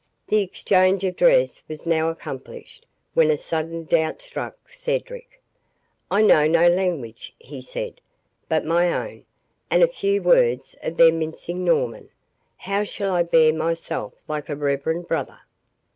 [0.29, 5.39] The exchange of dress was now accomplished, when a sudden doubt struck Cedric.
[6.09, 8.01] "I know no language," he said,
[8.49, 9.25] "but my own,
[9.69, 12.09] and a few words of their mincing Norman.
[12.57, 15.41] How shall I bear myself like a reverend brother?"